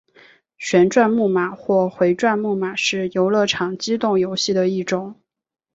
[0.57, 5.21] 旋转木马或回转木马是游乐场机动游戏的一种。